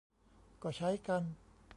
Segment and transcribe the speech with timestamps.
[0.63, 1.23] ก็ใช้กัน